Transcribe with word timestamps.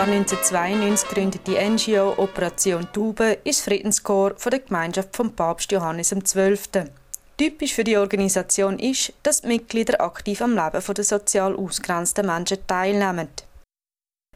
Jahr 0.00 0.08
1992 0.08 1.08
gegründete 1.10 1.70
NGO 1.70 2.14
Operation 2.16 2.88
Taube 2.90 3.36
ist 3.44 3.60
Friedenskorps 3.60 4.44
der 4.44 4.60
Gemeinschaft 4.60 5.14
von 5.14 5.36
Papst 5.36 5.70
Johannes 5.72 6.14
XII. 6.18 6.84
Typisch 7.36 7.74
für 7.74 7.84
die 7.84 7.98
Organisation 7.98 8.78
ist, 8.78 9.12
dass 9.22 9.42
die 9.42 9.48
Mitglieder 9.48 10.00
aktiv 10.00 10.40
am 10.40 10.54
Leben 10.54 10.94
der 10.94 11.04
sozial 11.04 11.54
ausgrenzten 11.54 12.24
Menschen 12.24 12.66
teilnehmen. 12.66 13.28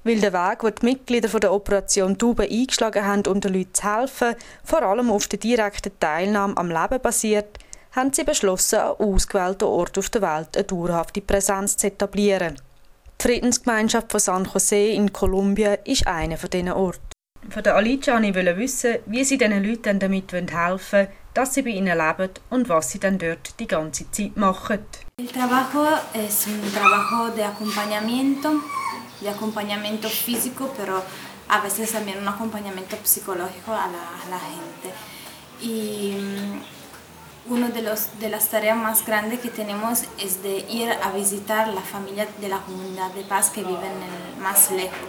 Weil 0.03 0.21
der 0.21 0.35
Weg, 0.35 0.61
den 0.61 0.75
die 0.75 0.85
Mitglieder 0.85 1.41
der 1.41 1.53
Operation 1.55 2.19
Taube 2.19 2.43
eingeschlagen 2.43 3.07
haben, 3.07 3.27
um 3.27 3.41
den 3.41 3.55
Leuten 3.55 3.73
zu 3.73 3.85
helfen, 3.85 4.35
vor 4.65 4.83
allem 4.83 5.11
auf 5.11 5.29
der 5.29 5.39
direkten 5.39 5.99
Teilnahme 5.99 6.59
am 6.59 6.69
Leben 6.69 7.01
basiert, 7.01 7.59
haben 7.93 8.12
sie 8.12 8.25
beschlossen, 8.25 8.81
an 8.81 8.96
ausgewählten 8.99 9.65
Orten 9.65 10.01
auf 10.01 10.11
der 10.11 10.21
Welt 10.21 10.59
eine 10.59 10.65
dauerhafte 10.65 11.23
Präsenz 11.23 11.79
zu 11.79 11.87
etablieren. 11.87 12.57
Die 13.25 13.31
Friedensgemeinschaft 13.31 14.11
von 14.11 14.21
San 14.21 14.45
Jose 14.45 14.77
in 14.77 15.11
Kolumbien 15.11 15.79
ist 15.87 16.07
einer 16.07 16.37
von 16.37 16.51
diesen 16.51 16.71
Orten. 16.71 17.01
Von 17.49 17.63
der 17.63 17.75
Alicia 17.75 18.23
wollte 18.23 18.51
ich 18.51 18.57
wissen, 18.59 18.96
wie 19.07 19.25
sie 19.25 19.39
diesen 19.39 19.65
Leuten 19.65 19.99
damit 19.99 20.31
helfen 20.31 20.53
wollen, 20.93 21.09
dass 21.32 21.55
sie 21.55 21.63
bei 21.63 21.71
ihnen 21.71 21.96
leben 21.96 22.29
und 22.51 22.68
was 22.68 22.91
sie 22.91 22.99
dann 22.99 23.17
dort 23.17 23.59
die 23.59 23.67
ganze 23.67 24.11
Zeit 24.11 24.37
machen. 24.37 24.81
El 25.17 25.29
trabajo 25.29 25.87
es 26.13 26.46
un 26.49 26.71
trabajo 26.71 27.31
de 27.31 27.45
acompañamiento, 27.45 28.61
de 29.23 29.31
acompañamiento 29.31 30.11
físico, 30.11 30.71
pero 30.77 31.03
a 31.49 31.61
veces 31.63 31.93
también 31.93 32.19
un 32.19 32.29
acompañamiento 32.29 32.98
psicológico 33.03 33.73
a 33.73 33.87
la, 33.87 34.05
a 34.23 34.29
la 34.29 34.39
gente. 34.39 34.93
Y 35.62 36.15
Una 37.47 37.69
de, 37.69 37.83
los, 37.83 38.08
de 38.20 38.30
las 38.30 38.48
tareas 38.48 38.77
más 38.77 39.05
grandes 39.05 39.41
que 39.41 39.50
tenemos 39.50 40.05
es 40.19 40.42
de 40.42 40.64
ir 40.70 40.89
a 40.91 41.12
visitar 41.12 41.69
la 41.69 41.83
familia 41.83 42.27
de 42.41 42.48
la 42.48 42.58
comunidad 42.58 43.12
de 43.12 43.22
paz 43.22 43.50
que 43.50 43.61
viven 43.61 43.83
en, 43.84 44.42
más 44.42 44.70
lejos. 44.70 45.09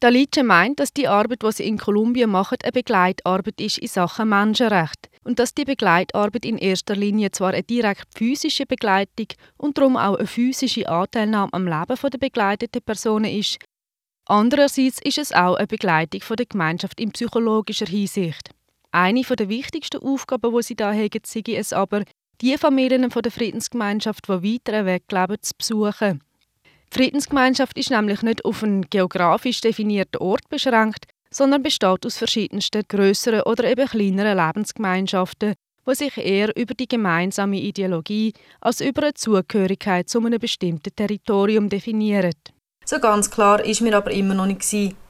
Dalice 0.00 0.42
meint, 0.42 0.80
dass 0.80 0.92
die 0.92 1.08
Arbeit, 1.08 1.42
die 1.42 1.52
sie 1.52 1.68
in 1.68 1.78
Kolumbien 1.78 2.30
machen, 2.30 2.58
eine 2.62 2.72
Begleitarbeit 2.72 3.60
ist 3.60 3.78
in 3.78 3.88
Sachen 3.88 4.28
Menschenrecht 4.28 5.08
und 5.24 5.38
dass 5.38 5.54
die 5.54 5.64
Begleitarbeit 5.64 6.44
in 6.44 6.58
erster 6.58 6.96
Linie 6.96 7.30
zwar 7.30 7.52
eine 7.52 7.62
direkt 7.62 8.06
physische 8.14 8.66
Begleitung 8.66 9.28
und 9.56 9.76
darum 9.76 9.96
auch 9.96 10.16
eine 10.16 10.26
physische 10.26 10.88
Anteilnahme 10.88 11.52
am 11.52 11.66
Leben 11.66 12.10
der 12.10 12.18
begleiteten 12.18 12.82
Personen 12.82 13.30
ist, 13.30 13.58
andererseits 14.26 15.00
ist 15.02 15.18
es 15.18 15.32
auch 15.32 15.56
eine 15.56 15.66
Begleitung 15.66 16.22
der 16.36 16.46
Gemeinschaft 16.46 17.00
in 17.00 17.12
psychologischer 17.12 17.86
Hinsicht. 17.86 18.50
Eine 18.94 19.22
der 19.22 19.48
wichtigsten 19.48 20.04
Aufgaben, 20.04 20.54
die 20.54 20.62
sie 20.62 20.76
da 20.76 20.92
haben, 20.92 21.20
sei 21.24 21.42
es 21.48 21.72
aber, 21.72 22.04
die 22.40 22.56
Familien 22.56 23.08
der 23.10 23.32
Friedensgemeinschaft, 23.32 24.28
die 24.28 24.30
weiter 24.54 24.86
weg 24.86 25.02
leben, 25.10 25.36
zu 25.40 25.52
besuchen. 25.58 26.22
Die 26.64 26.98
Friedensgemeinschaft 26.98 27.76
ist 27.76 27.90
nämlich 27.90 28.22
nicht 28.22 28.44
auf 28.44 28.62
einen 28.62 28.82
geografisch 28.82 29.60
definierten 29.62 30.20
Ort 30.20 30.48
beschränkt, 30.48 31.06
sondern 31.28 31.64
besteht 31.64 32.06
aus 32.06 32.18
verschiedensten 32.18 32.84
größeren 32.86 33.42
oder 33.42 33.64
eben 33.64 33.88
kleineren 33.88 34.38
Lebensgemeinschaften, 34.38 35.54
die 35.88 35.94
sich 35.96 36.16
eher 36.16 36.56
über 36.56 36.74
die 36.74 36.86
gemeinsame 36.86 37.58
Ideologie 37.58 38.32
als 38.60 38.80
über 38.80 39.02
eine 39.02 39.14
Zugehörigkeit 39.14 40.08
zu 40.08 40.20
einem 40.20 40.38
bestimmten 40.38 40.94
Territorium 40.94 41.68
definieren. 41.68 42.30
So 42.86 43.00
ganz 43.00 43.30
klar 43.30 43.64
ist 43.64 43.80
mir 43.80 43.96
aber 43.96 44.10
immer 44.10 44.34
noch 44.34 44.44
nicht, 44.44 44.62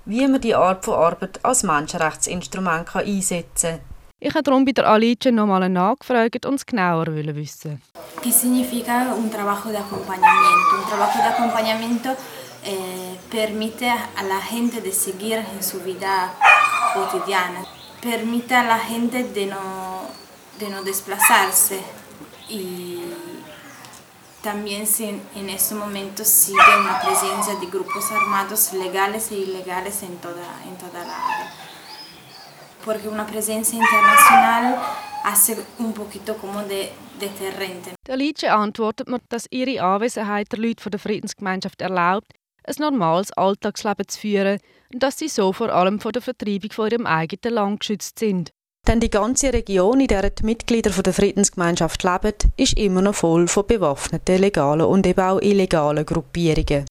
wie 0.04 0.28
man 0.28 0.40
die 0.40 0.54
Art 0.54 0.84
von 0.84 0.94
Arbeit 0.94 1.40
als 1.42 1.64
Menschenrechtsinstrument 1.64 2.94
einsetzen 2.94 3.70
kann. 3.70 3.80
Ich 4.20 4.32
habe 4.32 4.44
darum 4.44 4.64
bei 4.64 4.72
der 4.72 4.86
Alice 4.86 5.30
noch 5.32 5.46
mal 5.46 5.68
nachgefragt 5.68 6.46
und 6.46 6.54
es 6.54 6.64
genauer 6.64 7.06
wissen. 7.08 7.82
¿Qué 8.22 8.30
significa 8.30 9.12
un 9.14 9.28
trabajo 9.28 9.70
de 9.70 9.78
acompañamiento? 9.78 10.76
Un 10.82 10.88
trabajo 10.88 11.18
de 11.18 11.24
acompañamiento 11.24 12.10
eh, 12.64 13.18
permite 13.28 13.90
a 13.90 14.22
la 14.22 14.40
gente 14.40 14.80
de 14.80 14.92
seguir 14.92 15.38
en 15.38 15.62
su 15.62 15.80
vida 15.80 16.32
cotidiana, 16.94 17.64
permite 18.00 18.54
a 18.54 18.62
la 18.62 18.78
gente 18.78 19.24
de 19.24 19.46
no, 19.46 20.08
de 20.60 20.70
no 20.70 20.82
desplazarse 20.84 21.80
y 22.48 22.93
También 24.44 24.84
en 25.36 25.48
este 25.48 25.74
momento 25.74 26.22
sigue 26.22 26.58
una 26.78 27.00
presencia 27.00 27.54
de 27.58 27.64
grupos 27.64 28.12
armados 28.12 28.74
legales 28.74 29.32
e 29.32 29.36
ilegales 29.36 30.02
en 30.02 30.18
toda, 30.18 30.44
en 30.68 30.76
toda 30.76 31.02
la 31.02 31.16
área. 31.16 31.50
Porque 32.84 33.08
una 33.08 33.26
presencia 33.26 33.78
internacional 33.78 34.82
hace 35.24 35.56
un 35.78 35.94
poquito 35.94 36.36
como 36.36 36.62
de 36.62 36.92
deterrente. 37.18 37.94
Der 38.06 38.18
Lice 38.18 38.50
antwortet 38.50 39.08
mir, 39.08 39.20
dass 39.30 39.46
ihre 39.48 39.80
Anwesenheit 39.80 40.52
der 40.52 40.58
Leute 40.58 40.90
der 40.90 41.00
Friedensgemeinschaft 41.00 41.80
erlaubt, 41.80 42.30
ein 42.64 42.74
normales 42.80 43.32
Alltagsleben 43.32 44.06
zu 44.06 44.20
führen 44.20 44.58
und 44.92 45.02
dass 45.02 45.18
sie 45.18 45.28
so 45.28 45.54
vor 45.54 45.70
allem 45.70 46.00
vor 46.00 46.12
der 46.12 46.20
Vertreibung 46.20 46.70
von 46.70 46.90
ihrem 46.90 47.06
eigenen 47.06 47.54
Land 47.54 47.80
geschützt 47.80 48.18
sind. 48.18 48.50
Denn 48.86 49.00
die 49.00 49.08
ganze 49.08 49.52
Region, 49.52 50.00
in 50.00 50.08
der 50.08 50.28
die 50.28 50.44
Mitglieder 50.44 50.90
der 50.90 51.14
Friedensgemeinschaft 51.14 52.02
leben, 52.02 52.34
ist 52.58 52.76
immer 52.76 53.00
noch 53.00 53.14
voll 53.14 53.48
von 53.48 53.66
bewaffneten 53.66 54.38
legalen 54.38 54.86
und 54.86 55.06
eben 55.06 55.20
auch 55.24 55.40
illegalen 55.40 56.04
Gruppierungen. 56.04 56.84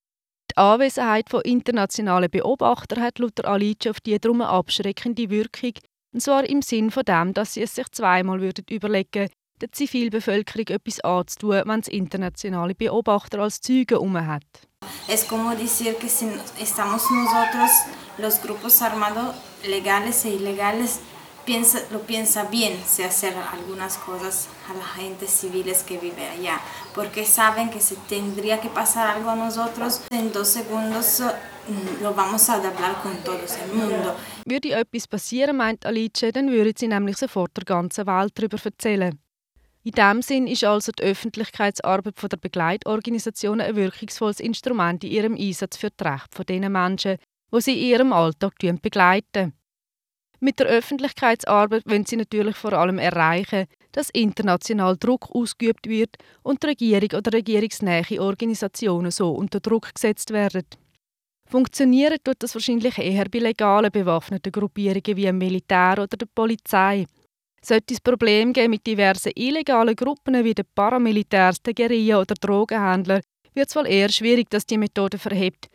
Die 0.52 0.58
Anwesenheit 0.58 1.30
von 1.30 1.42
internationalen 1.42 2.32
Beobachtern 2.32 3.04
hat 3.04 3.20
Luther 3.20 3.48
Alice 3.48 3.88
auf 3.88 4.00
die 4.00 4.20
drum 4.20 4.42
eine 4.42 4.50
abschreckende 4.50 5.30
Wirkung, 5.30 5.74
und 6.14 6.22
zwar 6.22 6.44
im 6.50 6.62
Sinn 6.62 6.90
von 6.90 7.04
dem, 7.04 7.34
dass 7.34 7.54
sie 7.54 7.62
es 7.62 7.76
sich 7.76 7.90
zweimal 7.92 8.42
würden 8.42 8.66
überlegen 8.70 9.30
der 9.62 9.72
Zivilbevölkerung 9.72 10.68
etwas 10.68 11.00
anzutun, 11.02 11.62
wenn 11.66 11.80
es 11.80 11.88
internationale 11.88 12.76
Beobachter 12.76 13.40
als 13.40 13.62
Zeugen 13.62 13.86
herum 13.90 14.18
hat. 14.28 14.44
Es 15.08 15.28
como 15.28 15.52
decir 15.52 15.96
que 15.96 16.10
si 16.10 16.28
estamos 16.60 17.04
nosotros, 17.10 17.72
los 18.18 18.42
grupos 18.42 18.82
armados 18.82 19.36
legales 19.66 20.26
e 20.26 20.36
ilegales, 20.36 21.00
piensa, 21.46 21.80
lo 21.92 22.00
piensa 22.00 22.44
bien 22.46 22.78
si 22.86 23.04
hacer 23.04 23.34
algunas 23.52 23.98
cosas 23.98 24.48
a 24.70 24.74
la 24.74 24.86
gente 24.86 25.28
civiles 25.28 25.84
que 25.84 25.98
vive 25.98 26.28
allá, 26.28 26.60
porque 26.94 27.26
saben 27.26 27.70
que 27.70 27.80
si 27.80 27.96
tendría 28.08 28.60
que 28.60 28.70
pasar 28.70 29.16
algo 29.16 29.30
a 29.30 29.36
nosotros, 29.36 30.02
en 30.10 30.32
dos 30.32 30.48
segundos 30.48 31.22
mm, 31.22 32.04
lo 32.04 32.14
vamos 32.14 32.50
a 32.50 32.56
hablar 32.56 33.02
con 33.02 33.18
todos 33.24 33.58
el 33.58 33.74
mundo. 33.74 34.16
Würde 34.46 34.74
etwas 34.74 35.08
passieren, 35.08 35.58
meint 35.58 35.86
Alice, 35.86 36.32
dann 36.32 36.50
würde 36.50 36.74
sie 36.76 36.88
nämlich 36.88 37.18
sofort 37.18 37.56
der 37.56 37.66
ganzen 37.66 38.06
Welt 38.08 38.34
darüber 38.36 38.58
erzählen. 38.64 39.20
In 39.86 39.92
diesem 39.92 40.22
Sinn 40.22 40.48
ist 40.48 40.64
also 40.64 40.94
die 40.94 41.04
Öffentlichkeitsarbeit 41.04 42.16
der 42.32 42.38
Begleitorganisationen 42.38 43.68
ein 43.68 43.76
wirkungsvolles 43.76 44.40
Instrument 44.40 45.04
in 45.04 45.12
ihrem 45.12 45.36
Einsatz 45.36 45.76
für 45.76 45.90
die 45.90 46.04
Rechte 46.06 46.30
von 46.32 46.46
den 46.46 46.72
Menschen, 46.72 47.18
die 47.54 47.62
sie 47.62 47.74
in 47.74 47.88
ihrem 47.88 48.14
Alltag 48.14 48.54
begleiten. 48.82 49.54
Mit 50.44 50.60
der 50.60 50.68
Öffentlichkeitsarbeit 50.68 51.84
wollen 51.86 52.06
sie 52.06 52.18
natürlich 52.18 52.58
vor 52.58 52.74
allem 52.74 53.00
erreichen, 53.00 53.66
dass 53.94 54.10
international 54.10 54.98
Druck 54.98 55.34
ausgeübt 55.34 55.88
wird 55.88 56.18
und 56.42 56.62
die 56.62 56.68
Regierung 56.68 57.18
oder 57.18 57.32
regierungsnähe 57.32 58.20
Organisationen 58.22 59.10
so 59.10 59.32
unter 59.32 59.62
Druck 59.62 59.96
gesetzt 59.96 60.32
werden. 60.32 60.66
Funktionieren 61.50 62.18
tut 62.22 62.36
das 62.40 62.56
wahrscheinlich 62.56 62.98
eher 62.98 63.24
bei 63.32 63.40
legalen 63.40 63.90
bewaffneten 63.90 64.52
Gruppierungen 64.52 65.16
wie 65.16 65.22
dem 65.24 65.38
Militär 65.38 65.94
oder 65.94 66.18
der 66.18 66.28
Polizei. 66.36 67.06
Sollte 67.64 67.94
es 67.94 68.02
Probleme 68.02 68.52
geben 68.52 68.72
mit 68.72 68.86
diversen 68.86 69.32
illegalen 69.36 69.96
Gruppen 69.96 70.44
wie 70.44 70.54
den 70.54 70.66
Paramilitärs, 70.76 71.62
den 71.62 71.74
Guerilla 71.74 72.20
oder 72.20 72.36
Drogenhändlern, 72.36 73.22
wird 73.54 73.70
es 73.70 73.76
wohl 73.78 73.88
eher 73.88 74.10
schwierig, 74.10 74.50
dass 74.50 74.66
die 74.66 74.78
Methode 74.78 75.18
verhebt 75.18 75.70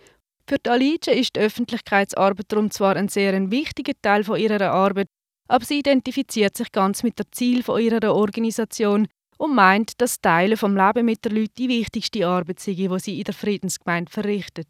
für 0.48 0.58
die 0.58 0.70
Alice 0.70 1.06
ist 1.08 1.36
die 1.36 1.40
Öffentlichkeitsarbeit 1.40 2.46
darum 2.48 2.70
zwar 2.70 2.96
ein 2.96 3.08
sehr 3.08 3.50
wichtiger 3.50 3.92
Teil 4.00 4.24
von 4.24 4.40
ihrer 4.40 4.70
Arbeit, 4.70 5.08
aber 5.46 5.64
sie 5.64 5.80
identifiziert 5.80 6.56
sich 6.56 6.72
ganz 6.72 7.02
mit 7.02 7.18
dem 7.18 7.26
Ziel 7.32 7.62
von 7.62 7.80
ihrer 7.80 8.14
Organisation 8.14 9.08
und 9.36 9.54
meint, 9.54 10.00
dass 10.00 10.20
Teile 10.20 10.56
vom 10.56 10.76
Leben 10.76 11.04
mit 11.04 11.24
den 11.24 11.36
Leuten 11.36 11.54
die 11.58 11.68
wichtigste 11.68 12.26
Arbeit 12.26 12.60
sei, 12.60 12.72
die 12.72 12.98
sie 12.98 13.18
in 13.18 13.24
der 13.24 13.34
Friedensgemeinde 13.34 14.10
verrichtet. 14.10 14.68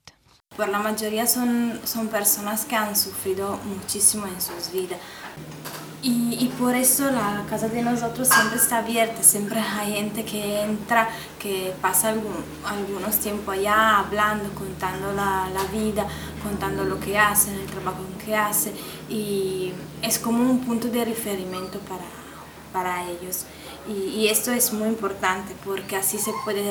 Por 0.57 0.69
la 0.69 0.79
mayoría 0.81 1.27
son, 1.27 1.81
son 1.85 2.09
personas 2.09 2.65
que 2.65 2.75
han 2.75 2.97
sufrido 2.97 3.59
muchísimo 3.65 4.27
en 4.27 4.41
sus 4.41 4.73
vidas. 4.73 4.99
Y, 6.01 6.53
por 6.59 6.75
eso 6.77 7.11
la 7.11 7.45
casa 7.51 7.69
de 7.69 7.83
nosotros 7.83 8.29
siempre 8.29 8.57
está 8.57 8.79
abierta, 8.79 9.23
siempre 9.23 9.59
hay 9.59 9.95
gente 9.95 10.25
que 10.25 10.63
entra, 10.63 11.09
que 11.41 11.75
pasa 11.83 12.11
algún, 12.11 12.37
algunos 12.65 13.17
tiempos 13.17 13.55
allá 13.55 13.99
hablando, 13.99 14.49
contando 14.55 15.13
la, 15.13 15.49
la, 15.53 15.65
vida, 15.73 16.07
contando 16.43 16.85
lo 16.85 17.01
que 17.01 17.19
hacen, 17.19 17.55
el 17.55 17.67
trabajo 17.67 17.99
que 18.25 18.37
hace 18.37 18.73
y 19.09 19.73
es 20.03 20.19
como 20.21 20.49
un 20.49 20.61
punto 20.61 20.89
de 20.89 21.05
referimiento 21.05 21.81
para, 21.81 22.05
para 22.73 23.05
ellos. 23.09 23.45
Y, 23.89 24.21
y, 24.21 24.29
esto 24.29 24.51
es 24.51 24.73
muy 24.73 24.89
importante 24.89 25.55
porque 25.65 25.97
así 25.97 26.19
se 26.19 26.33
puede 26.45 26.63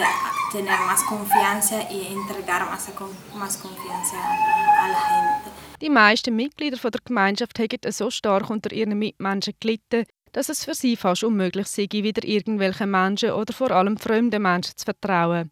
tener 0.52 0.80
más 0.82 1.04
confianza 1.04 1.92
y 1.92 2.14
entregar 2.14 2.70
más, 2.70 2.88
más 3.36 3.58
confianza 3.58 4.18
a, 4.18 4.88
la 4.88 5.00
gente. 5.00 5.52
Die 5.82 5.90
meisten 5.90 6.36
Mitglieder 6.36 6.80
der 6.80 7.02
Gemeinschaft 7.04 7.58
haben 7.60 7.92
so 7.92 8.10
stark 8.10 8.50
unter 8.50 8.72
ihren 8.72 8.98
Mitmenschen 8.98 9.54
gelitten, 9.60 10.06
dass 10.32 10.50
es 10.50 10.66
für 10.66 10.76
sie 10.76 10.96
fast 10.96 11.24
unmöglich 11.24 11.68
sei, 11.68 11.88
wieder 11.92 12.24
irgendwelchen 12.24 12.92
Menschen 12.92 13.32
oder 13.32 13.54
vor 13.54 13.72
allem 13.72 13.98
fremden 13.98 14.42
Menschen 14.42 14.76
zu 14.76 14.86
vertrauen. 14.86 15.52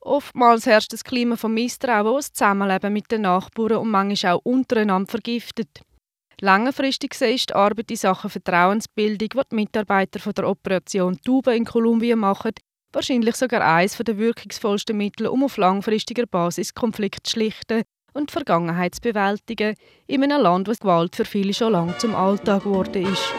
Oftmals 0.00 0.66
herrscht 0.66 0.92
das 0.92 1.04
Klima 1.04 1.36
von 1.36 1.52
Misstrauen, 1.52 2.14
das 2.14 2.32
Zusammenleben 2.32 2.92
mit 2.92 3.10
den 3.10 3.22
Nachbarn 3.22 3.78
und 3.78 3.90
manchmal 3.90 4.34
auch 4.34 4.44
untereinander 4.44 5.10
vergiftet. 5.10 5.80
Längerfristig 6.42 7.18
ist 7.22 7.48
die 7.48 7.54
Arbeit 7.54 7.90
in 7.90 7.96
Sachen 7.96 8.28
Vertrauensbildung, 8.28 9.28
die 9.30 9.40
die 9.50 9.54
Mitarbeiter 9.54 10.20
von 10.20 10.34
der 10.34 10.46
Operation 10.46 11.18
Tube 11.24 11.46
in 11.46 11.64
Kolumbien 11.64 12.18
machen, 12.18 12.52
wahrscheinlich 12.92 13.36
sogar 13.36 13.62
eines 13.62 13.96
der 13.96 14.18
wirkungsvollsten 14.18 14.98
Mittel, 14.98 15.28
um 15.28 15.44
auf 15.44 15.56
langfristiger 15.56 16.26
Basis 16.26 16.74
Konflikte 16.74 17.22
zu 17.22 17.32
schlichten 17.32 17.84
und 18.12 18.28
die 18.28 18.32
Vergangenheit 18.34 18.96
zu 18.96 19.00
bewältigen, 19.00 19.76
in 20.06 20.24
einem 20.24 20.42
Land, 20.42 20.68
wo 20.68 20.72
Gewalt 20.72 21.16
für 21.16 21.24
viele 21.24 21.54
schon 21.54 21.72
lange 21.72 21.96
zum 21.96 22.14
Alltag 22.14 22.64
geworden 22.64 23.06
ist. 23.06 23.32